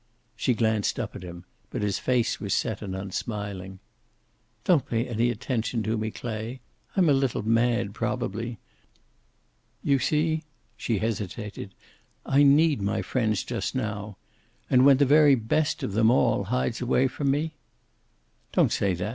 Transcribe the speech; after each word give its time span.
She 0.35 0.55
glanced 0.55 0.99
up 0.99 1.15
at 1.15 1.21
him, 1.21 1.45
but 1.69 1.83
his 1.83 1.99
face 1.99 2.39
was 2.39 2.55
set 2.55 2.81
and 2.81 2.95
unsmiling. 2.95 3.77
"Don't 4.63 4.83
pay 4.87 5.05
any 5.07 5.29
attention 5.29 5.83
to 5.83 5.95
me, 5.95 6.09
Clay. 6.09 6.59
I'm 6.97 7.07
a 7.07 7.13
little 7.13 7.43
mad, 7.43 7.93
probably. 7.93 8.57
You 9.83 9.99
see" 9.99 10.41
she 10.75 10.97
hesitated 10.97 11.75
"I 12.25 12.41
need 12.41 12.81
my 12.81 13.03
friends 13.03 13.43
just 13.43 13.75
now. 13.75 14.17
And 14.71 14.87
when 14.87 14.97
the 14.97 15.05
very 15.05 15.35
best 15.35 15.83
of 15.83 15.93
them 15.93 16.09
all 16.09 16.45
hides 16.45 16.81
away 16.81 17.07
from 17.07 17.29
me?" 17.29 17.53
"Don't 18.53 18.71
say 18.71 18.95
that. 18.95 19.09